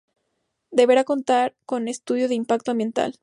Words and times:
Deberá 0.71 1.03
contar 1.03 1.53
con 1.67 1.87
estudio 1.87 2.27
de 2.27 2.33
impacto 2.33 2.71
ambiental. 2.71 3.19